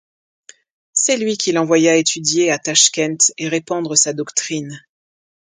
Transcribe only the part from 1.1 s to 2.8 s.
lui qui l'envoya étudier à